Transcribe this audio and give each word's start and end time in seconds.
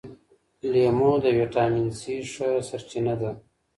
لیمو 0.71 1.11
د 1.23 1.25
ویټامین 1.37 1.87
سي 1.99 2.15
ښه 2.31 2.49
سرچینه 2.69 3.13
ده. 3.21 3.31